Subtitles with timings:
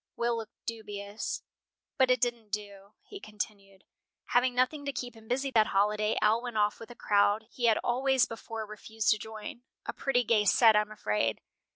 [0.15, 1.43] Will looked dubious.
[1.99, 3.83] "But it didn't do," he continued.
[4.29, 7.65] "Having nothing to keep him busy that holiday, Al went off with a crowd he
[7.65, 11.39] had always before refused to join a pretty gay set, I am afraid.